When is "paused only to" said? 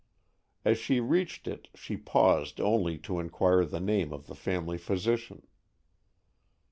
1.95-3.19